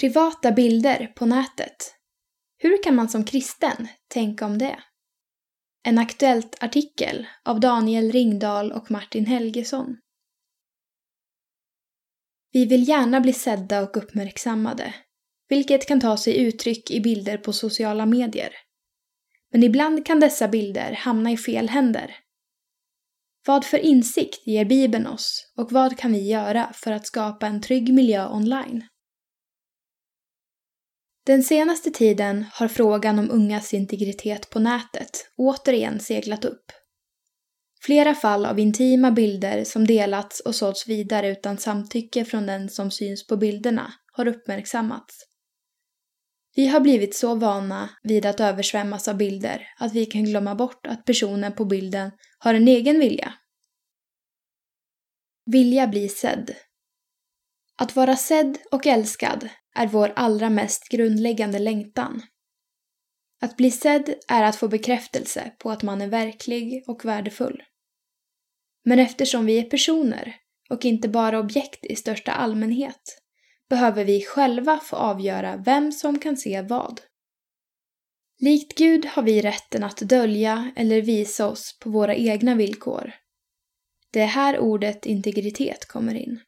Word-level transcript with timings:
Privata 0.00 0.52
bilder 0.52 1.12
på 1.16 1.26
nätet. 1.26 1.94
Hur 2.58 2.82
kan 2.82 2.94
man 2.94 3.08
som 3.08 3.24
kristen 3.24 3.88
tänka 4.08 4.46
om 4.46 4.58
det? 4.58 4.78
En 5.82 5.98
aktuellt 5.98 6.62
artikel 6.62 7.26
av 7.44 7.60
Daniel 7.60 8.12
Ringdal 8.12 8.72
och 8.72 8.90
Martin 8.90 9.26
Helgesson. 9.26 9.96
Vi 12.52 12.64
vill 12.64 12.88
gärna 12.88 13.20
bli 13.20 13.32
sedda 13.32 13.82
och 13.82 13.96
uppmärksammade, 13.96 14.94
vilket 15.48 15.88
kan 15.88 16.00
ta 16.00 16.16
sig 16.16 16.38
uttryck 16.38 16.90
i 16.90 17.00
bilder 17.00 17.38
på 17.38 17.52
sociala 17.52 18.06
medier. 18.06 18.52
Men 19.52 19.62
ibland 19.62 20.06
kan 20.06 20.20
dessa 20.20 20.48
bilder 20.48 20.92
hamna 20.92 21.30
i 21.30 21.36
fel 21.36 21.68
händer. 21.68 22.16
Vad 23.46 23.64
för 23.64 23.78
insikt 23.78 24.46
ger 24.46 24.64
Bibeln 24.64 25.06
oss 25.06 25.52
och 25.56 25.72
vad 25.72 25.98
kan 25.98 26.12
vi 26.12 26.30
göra 26.30 26.72
för 26.74 26.92
att 26.92 27.06
skapa 27.06 27.46
en 27.46 27.62
trygg 27.62 27.94
miljö 27.94 28.28
online? 28.28 28.84
Den 31.28 31.42
senaste 31.42 31.90
tiden 31.90 32.44
har 32.52 32.68
frågan 32.68 33.18
om 33.18 33.30
ungas 33.30 33.74
integritet 33.74 34.50
på 34.50 34.58
nätet 34.58 35.10
återigen 35.36 36.00
seglat 36.00 36.44
upp. 36.44 36.72
Flera 37.82 38.14
fall 38.14 38.46
av 38.46 38.58
intima 38.58 39.10
bilder 39.10 39.64
som 39.64 39.86
delats 39.86 40.40
och 40.40 40.54
sålts 40.54 40.88
vidare 40.88 41.28
utan 41.28 41.58
samtycke 41.58 42.24
från 42.24 42.46
den 42.46 42.68
som 42.68 42.90
syns 42.90 43.26
på 43.26 43.36
bilderna 43.36 43.92
har 44.12 44.28
uppmärksammats. 44.28 45.14
Vi 46.56 46.66
har 46.66 46.80
blivit 46.80 47.14
så 47.14 47.34
vana 47.34 47.90
vid 48.02 48.26
att 48.26 48.40
översvämmas 48.40 49.08
av 49.08 49.16
bilder 49.16 49.68
att 49.78 49.92
vi 49.92 50.06
kan 50.06 50.24
glömma 50.24 50.54
bort 50.54 50.86
att 50.86 51.04
personen 51.04 51.52
på 51.52 51.64
bilden 51.64 52.10
har 52.38 52.54
en 52.54 52.68
egen 52.68 53.00
vilja. 53.00 53.34
Vilja 55.46 55.86
bli 55.86 56.08
sedd. 56.08 56.54
Att 57.80 57.96
vara 57.96 58.16
sedd 58.16 58.58
och 58.70 58.86
älskad 58.86 59.48
är 59.74 59.86
vår 59.86 60.12
allra 60.16 60.50
mest 60.50 60.88
grundläggande 60.88 61.58
längtan. 61.58 62.22
Att 63.40 63.56
bli 63.56 63.70
sedd 63.70 64.14
är 64.28 64.42
att 64.42 64.56
få 64.56 64.68
bekräftelse 64.68 65.52
på 65.58 65.70
att 65.70 65.82
man 65.82 66.00
är 66.00 66.08
verklig 66.08 66.84
och 66.86 67.04
värdefull. 67.04 67.62
Men 68.84 68.98
eftersom 68.98 69.46
vi 69.46 69.58
är 69.58 69.62
personer 69.62 70.36
och 70.70 70.84
inte 70.84 71.08
bara 71.08 71.38
objekt 71.38 71.84
i 71.84 71.96
största 71.96 72.32
allmänhet 72.32 73.22
behöver 73.68 74.04
vi 74.04 74.24
själva 74.24 74.80
få 74.80 74.96
avgöra 74.96 75.56
vem 75.56 75.92
som 75.92 76.18
kan 76.18 76.36
se 76.36 76.62
vad. 76.62 77.00
Likt 78.40 78.78
Gud 78.78 79.06
har 79.06 79.22
vi 79.22 79.40
rätten 79.40 79.84
att 79.84 79.96
dölja 79.96 80.72
eller 80.76 81.02
visa 81.02 81.48
oss 81.48 81.78
på 81.78 81.90
våra 81.90 82.14
egna 82.14 82.54
villkor. 82.54 83.14
Det 84.12 84.20
är 84.20 84.26
här 84.26 84.58
ordet 84.58 85.06
integritet 85.06 85.88
kommer 85.88 86.14
in. 86.14 86.40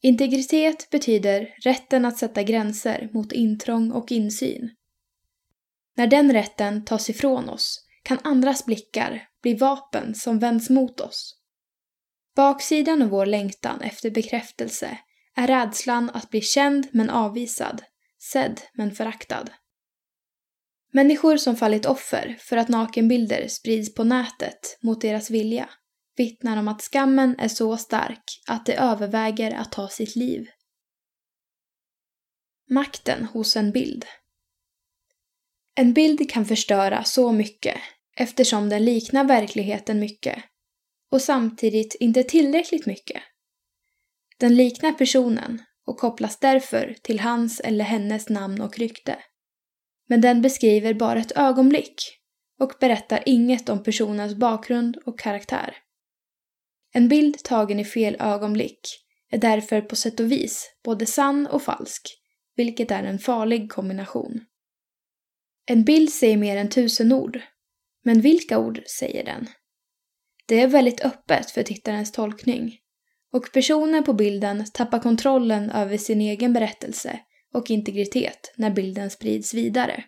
Integritet 0.00 0.90
betyder 0.90 1.54
rätten 1.64 2.04
att 2.04 2.18
sätta 2.18 2.42
gränser 2.42 3.10
mot 3.12 3.32
intrång 3.32 3.92
och 3.92 4.12
insyn. 4.12 4.70
När 5.96 6.06
den 6.06 6.32
rätten 6.32 6.84
tas 6.84 7.10
ifrån 7.10 7.48
oss 7.48 7.86
kan 8.02 8.18
andras 8.24 8.66
blickar 8.66 9.28
bli 9.42 9.54
vapen 9.54 10.14
som 10.14 10.38
vänds 10.38 10.70
mot 10.70 11.00
oss. 11.00 11.34
Baksidan 12.36 13.02
av 13.02 13.08
vår 13.08 13.26
längtan 13.26 13.80
efter 13.80 14.10
bekräftelse 14.10 14.98
är 15.36 15.46
rädslan 15.46 16.10
att 16.14 16.30
bli 16.30 16.40
känd 16.40 16.88
men 16.92 17.10
avvisad, 17.10 17.82
sedd 18.32 18.60
men 18.74 18.92
föraktad. 18.92 19.44
Människor 20.92 21.36
som 21.36 21.56
fallit 21.56 21.86
offer 21.86 22.36
för 22.40 22.56
att 22.56 22.68
nakenbilder 22.68 23.48
sprids 23.48 23.94
på 23.94 24.04
nätet 24.04 24.78
mot 24.82 25.00
deras 25.00 25.30
vilja 25.30 25.68
vittnar 26.18 26.56
om 26.56 26.68
att 26.68 26.82
skammen 26.82 27.36
är 27.38 27.48
så 27.48 27.76
stark 27.76 28.22
att 28.46 28.66
det 28.66 28.74
överväger 28.74 29.54
att 29.54 29.72
ta 29.72 29.88
sitt 29.88 30.16
liv. 30.16 30.48
Makten 32.70 33.24
hos 33.24 33.56
en 33.56 33.72
bild 33.72 34.06
En 35.74 35.92
bild 35.92 36.30
kan 36.30 36.44
förstöra 36.44 37.04
så 37.04 37.32
mycket 37.32 37.76
eftersom 38.16 38.68
den 38.68 38.84
liknar 38.84 39.24
verkligheten 39.24 40.00
mycket 40.00 40.44
och 41.10 41.22
samtidigt 41.22 41.94
inte 41.94 42.22
tillräckligt 42.22 42.86
mycket. 42.86 43.22
Den 44.38 44.56
liknar 44.56 44.92
personen 44.92 45.62
och 45.86 45.98
kopplas 45.98 46.38
därför 46.38 46.96
till 47.02 47.20
hans 47.20 47.60
eller 47.60 47.84
hennes 47.84 48.28
namn 48.28 48.60
och 48.60 48.78
rykte. 48.78 49.18
Men 50.08 50.20
den 50.20 50.42
beskriver 50.42 50.94
bara 50.94 51.20
ett 51.20 51.36
ögonblick 51.36 51.94
och 52.60 52.72
berättar 52.80 53.22
inget 53.26 53.68
om 53.68 53.82
personens 53.82 54.34
bakgrund 54.34 54.96
och 54.96 55.18
karaktär. 55.18 55.76
En 56.92 57.08
bild 57.08 57.44
tagen 57.44 57.80
i 57.80 57.84
fel 57.84 58.16
ögonblick 58.20 58.80
är 59.30 59.38
därför 59.38 59.80
på 59.80 59.96
sätt 59.96 60.20
och 60.20 60.32
vis 60.32 60.70
både 60.84 61.06
sann 61.06 61.46
och 61.46 61.62
falsk, 61.62 62.02
vilket 62.56 62.90
är 62.90 63.02
en 63.02 63.18
farlig 63.18 63.72
kombination. 63.72 64.40
En 65.66 65.84
bild 65.84 66.12
säger 66.12 66.36
mer 66.36 66.56
än 66.56 66.70
tusen 66.70 67.12
ord, 67.12 67.40
men 68.04 68.20
vilka 68.20 68.58
ord 68.58 68.82
säger 68.98 69.24
den? 69.24 69.48
Det 70.46 70.60
är 70.60 70.68
väldigt 70.68 71.00
öppet 71.00 71.50
för 71.50 71.62
tittarens 71.62 72.12
tolkning 72.12 72.78
och 73.32 73.52
personen 73.52 74.04
på 74.04 74.12
bilden 74.12 74.64
tappar 74.72 74.98
kontrollen 74.98 75.70
över 75.70 75.96
sin 75.96 76.20
egen 76.20 76.52
berättelse 76.52 77.20
och 77.54 77.70
integritet 77.70 78.52
när 78.56 78.70
bilden 78.70 79.10
sprids 79.10 79.54
vidare. 79.54 80.04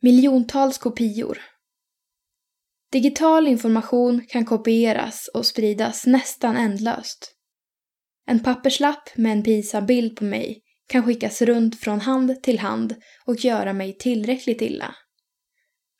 Miljontals 0.00 0.78
kopior 0.78 1.38
Digital 2.92 3.46
information 3.46 4.26
kan 4.28 4.44
kopieras 4.44 5.28
och 5.34 5.46
spridas 5.46 6.06
nästan 6.06 6.56
ändlöst. 6.56 7.34
En 8.26 8.40
papperslapp 8.40 9.16
med 9.16 9.32
en 9.32 9.42
pinsam 9.42 9.86
bild 9.86 10.16
på 10.16 10.24
mig 10.24 10.62
kan 10.88 11.02
skickas 11.02 11.42
runt 11.42 11.80
från 11.80 12.00
hand 12.00 12.42
till 12.42 12.58
hand 12.58 12.94
och 13.26 13.44
göra 13.44 13.72
mig 13.72 13.98
tillräckligt 13.98 14.62
illa. 14.62 14.94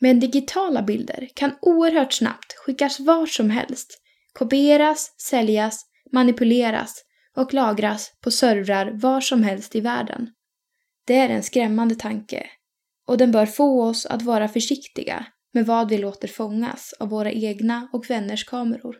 Men 0.00 0.20
digitala 0.20 0.82
bilder 0.82 1.28
kan 1.34 1.52
oerhört 1.60 2.12
snabbt 2.12 2.52
skickas 2.52 3.00
var 3.00 3.26
som 3.26 3.50
helst, 3.50 3.88
kopieras, 4.32 5.14
säljas, 5.18 5.84
manipuleras 6.12 6.94
och 7.36 7.54
lagras 7.54 8.12
på 8.20 8.30
servrar 8.30 8.92
var 8.94 9.20
som 9.20 9.42
helst 9.42 9.76
i 9.76 9.80
världen. 9.80 10.28
Det 11.06 11.16
är 11.16 11.28
en 11.28 11.42
skrämmande 11.42 11.94
tanke 11.94 12.46
och 13.06 13.18
den 13.18 13.32
bör 13.32 13.46
få 13.46 13.82
oss 13.82 14.06
att 14.06 14.22
vara 14.22 14.48
försiktiga 14.48 15.26
med 15.52 15.66
vad 15.66 15.88
vi 15.88 15.98
låter 15.98 16.28
fångas 16.28 16.92
av 16.92 17.08
våra 17.08 17.32
egna 17.32 17.88
och 17.92 18.10
vänners 18.10 18.44
kameror. 18.44 18.96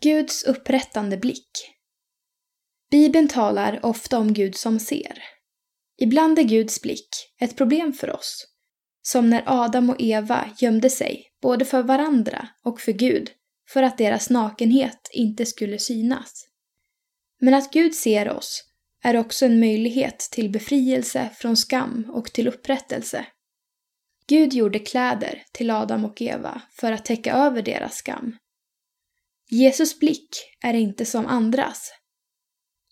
Guds 0.00 0.44
upprättande 0.44 1.16
blick 1.16 1.72
Bibeln 2.90 3.28
talar 3.28 3.80
ofta 3.82 4.18
om 4.18 4.32
Gud 4.32 4.56
som 4.56 4.80
ser. 4.80 5.22
Ibland 5.98 6.38
är 6.38 6.42
Guds 6.42 6.82
blick 6.82 7.08
ett 7.40 7.56
problem 7.56 7.92
för 7.92 8.10
oss, 8.10 8.46
som 9.02 9.30
när 9.30 9.42
Adam 9.46 9.90
och 9.90 9.96
Eva 9.98 10.50
gömde 10.58 10.90
sig 10.90 11.24
både 11.42 11.64
för 11.64 11.82
varandra 11.82 12.48
och 12.62 12.80
för 12.80 12.92
Gud 12.92 13.30
för 13.68 13.82
att 13.82 13.98
deras 13.98 14.30
nakenhet 14.30 15.08
inte 15.12 15.46
skulle 15.46 15.78
synas. 15.78 16.46
Men 17.40 17.54
att 17.54 17.72
Gud 17.72 17.94
ser 17.94 18.30
oss 18.30 18.64
är 19.04 19.16
också 19.16 19.46
en 19.46 19.60
möjlighet 19.60 20.18
till 20.18 20.50
befrielse 20.50 21.30
från 21.36 21.56
skam 21.56 22.10
och 22.14 22.32
till 22.32 22.48
upprättelse. 22.48 23.26
Gud 24.32 24.52
gjorde 24.52 24.78
kläder 24.78 25.42
till 25.52 25.70
Adam 25.70 26.04
och 26.04 26.22
Eva 26.22 26.62
för 26.70 26.92
att 26.92 27.04
täcka 27.04 27.32
över 27.32 27.62
deras 27.62 27.96
skam. 27.96 28.36
Jesus 29.50 29.98
blick 29.98 30.28
är 30.60 30.74
inte 30.74 31.04
som 31.04 31.26
andras. 31.26 31.92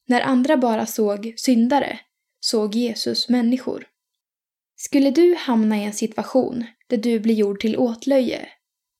När 0.07 0.21
andra 0.21 0.57
bara 0.57 0.87
såg 0.87 1.35
syndare 1.37 2.01
såg 2.41 2.75
Jesus 2.75 3.29
människor. 3.29 3.87
Skulle 4.77 5.11
du 5.11 5.35
hamna 5.35 5.79
i 5.79 5.85
en 5.85 5.93
situation 5.93 6.67
där 6.87 6.97
du 6.97 7.21
blir 7.21 7.35
gjord 7.35 7.61
till 7.61 7.77
åtlöje, 7.77 8.49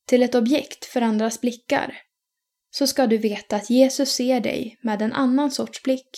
till 0.07 0.23
ett 0.23 0.35
objekt 0.35 0.85
för 0.85 1.01
andras 1.01 1.41
blickar, 1.41 1.97
så 2.69 2.87
ska 2.87 3.07
du 3.07 3.17
veta 3.17 3.55
att 3.55 3.69
Jesus 3.69 4.11
ser 4.11 4.39
dig 4.39 4.79
med 4.81 5.01
en 5.01 5.13
annan 5.13 5.51
sorts 5.51 5.83
blick. 5.83 6.09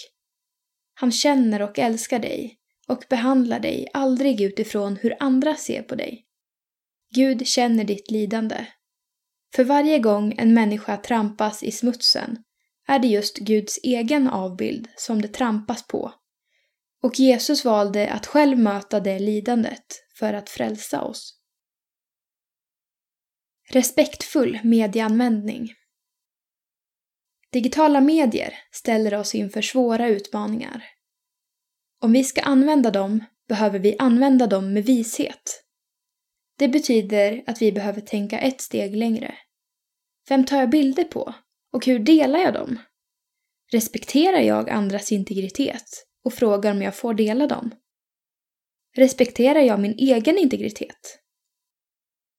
Han 0.94 1.12
känner 1.12 1.62
och 1.62 1.80
älskar 1.80 2.20
dig 2.20 2.60
och 2.88 3.04
behandlar 3.10 3.60
dig 3.60 3.88
aldrig 3.94 4.42
utifrån 4.42 4.96
hur 4.96 5.16
andra 5.20 5.56
ser 5.56 5.82
på 5.82 5.96
dig. 5.96 6.26
Gud 7.16 7.48
känner 7.48 7.84
ditt 7.84 8.12
lidande. 8.12 8.66
För 9.56 9.64
varje 9.64 10.00
gång 10.00 10.36
en 10.38 10.54
människa 10.54 10.98
trampas 10.98 11.64
i 11.64 11.72
smutsen 11.72 12.38
är 12.88 13.00
det 13.00 13.08
just 13.08 13.38
Guds 13.38 13.80
egen 13.84 14.28
avbild 14.28 14.88
som 14.96 15.22
det 15.22 15.28
trampas 15.28 15.88
på. 15.88 16.14
Och 17.02 17.20
Jesus 17.20 17.66
valde 17.66 18.10
att 18.10 18.26
själv 18.26 18.58
möta 18.58 19.00
det 19.00 19.20
lidandet 19.20 19.86
för 20.20 20.34
att 20.34 20.50
frälsa 20.50 21.02
oss. 21.02 21.40
Respektfull 23.70 24.60
medieanvändning 24.64 25.70
Digitala 27.52 28.02
medier 28.02 28.54
ställer 28.72 29.14
oss 29.14 29.36
inför 29.36 29.62
svåra 29.62 30.08
utmaningar. 30.08 30.93
Om 32.04 32.12
vi 32.12 32.24
ska 32.24 32.42
använda 32.42 32.92
dem 32.92 33.24
behöver 33.48 33.80
vi 33.80 33.96
använda 34.00 34.48
dem 34.48 34.74
med 34.74 34.86
vishet. 34.86 35.64
Det 36.58 36.68
betyder 36.68 37.44
att 37.48 37.62
vi 37.62 37.72
behöver 37.72 38.02
tänka 38.02 38.40
ett 38.40 38.62
steg 38.62 38.96
längre. 38.96 39.36
Vem 40.30 40.46
tar 40.46 40.60
jag 40.60 40.70
bilder 40.70 41.04
på? 41.04 41.34
Och 41.74 41.86
hur 41.86 42.00
delar 42.00 42.40
jag 42.40 42.54
dem? 42.54 42.80
Respekterar 43.72 44.40
jag 44.40 44.70
andras 44.70 45.12
integritet 45.12 46.06
och 46.24 46.34
frågar 46.34 46.72
om 46.72 46.82
jag 46.82 46.96
får 46.96 47.14
dela 47.14 47.48
dem? 47.48 47.72
Respekterar 48.96 49.62
jag 49.62 49.80
min 49.80 49.96
egen 49.98 50.38
integritet? 50.38 51.20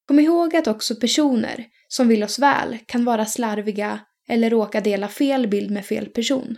Kom 0.06 0.18
ihåg 0.18 0.56
att 0.56 0.66
också 0.66 0.96
personer 0.96 1.66
som 1.88 2.08
vill 2.08 2.24
oss 2.24 2.38
väl 2.38 2.78
kan 2.86 3.04
vara 3.04 3.26
slarviga 3.26 4.00
eller 4.28 4.50
råka 4.50 4.80
dela 4.80 5.08
fel 5.08 5.48
bild 5.48 5.70
med 5.70 5.86
fel 5.86 6.08
person. 6.08 6.56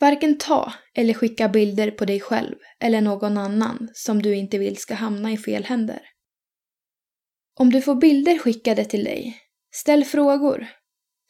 Varken 0.00 0.38
ta 0.38 0.72
eller 0.94 1.14
skicka 1.14 1.48
bilder 1.48 1.90
på 1.90 2.04
dig 2.04 2.20
själv 2.20 2.56
eller 2.80 3.00
någon 3.00 3.38
annan 3.38 3.90
som 3.92 4.22
du 4.22 4.36
inte 4.36 4.58
vill 4.58 4.76
ska 4.76 4.94
hamna 4.94 5.32
i 5.32 5.36
fel 5.36 5.64
händer. 5.64 6.00
Om 7.58 7.70
du 7.70 7.82
får 7.82 7.94
bilder 7.94 8.38
skickade 8.38 8.84
till 8.84 9.04
dig, 9.04 9.38
ställ 9.74 10.04
frågor. 10.04 10.66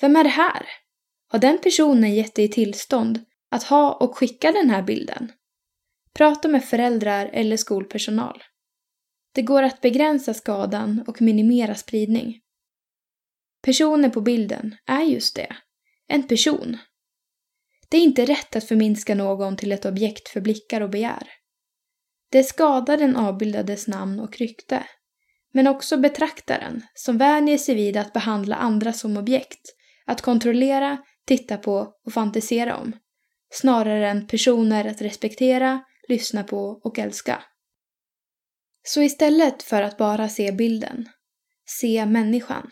Vem 0.00 0.16
är 0.16 0.24
det 0.24 0.30
här? 0.30 0.66
Har 1.28 1.38
den 1.38 1.58
personen 1.58 2.14
gett 2.14 2.34
dig 2.34 2.48
tillstånd 2.48 3.24
att 3.50 3.62
ha 3.62 3.92
och 3.92 4.16
skicka 4.16 4.52
den 4.52 4.70
här 4.70 4.82
bilden? 4.82 5.32
Prata 6.14 6.48
med 6.48 6.64
föräldrar 6.64 7.30
eller 7.32 7.56
skolpersonal. 7.56 8.42
Det 9.34 9.42
går 9.42 9.62
att 9.62 9.80
begränsa 9.80 10.34
skadan 10.34 11.04
och 11.06 11.22
minimera 11.22 11.74
spridning. 11.74 12.40
Personen 13.62 14.10
på 14.10 14.20
bilden 14.20 14.76
är 14.86 15.02
just 15.02 15.36
det, 15.36 15.56
en 16.08 16.28
person. 16.28 16.78
Det 17.90 17.96
är 17.96 18.02
inte 18.02 18.24
rätt 18.24 18.56
att 18.56 18.64
förminska 18.64 19.14
någon 19.14 19.56
till 19.56 19.72
ett 19.72 19.84
objekt 19.84 20.28
för 20.28 20.40
blickar 20.40 20.80
och 20.80 20.90
begär. 20.90 21.28
Det 22.30 22.44
skadar 22.44 22.96
den 22.96 23.16
avbildades 23.16 23.88
namn 23.88 24.20
och 24.20 24.38
rykte, 24.38 24.86
men 25.52 25.66
också 25.66 25.96
betraktaren 25.96 26.82
som 26.94 27.18
vänjer 27.18 27.58
sig 27.58 27.74
vid 27.74 27.96
att 27.96 28.12
behandla 28.12 28.56
andra 28.56 28.92
som 28.92 29.16
objekt, 29.16 29.60
att 30.06 30.22
kontrollera, 30.22 30.98
titta 31.26 31.56
på 31.56 31.94
och 32.06 32.12
fantisera 32.12 32.76
om, 32.76 32.92
snarare 33.52 34.08
än 34.10 34.26
personer 34.26 34.84
att 34.84 35.02
respektera, 35.02 35.84
lyssna 36.08 36.44
på 36.44 36.80
och 36.84 36.98
älska. 36.98 37.42
Så 38.82 39.02
istället 39.02 39.62
för 39.62 39.82
att 39.82 39.96
bara 39.96 40.28
se 40.28 40.52
bilden, 40.52 41.08
se 41.80 42.06
människan. 42.06 42.70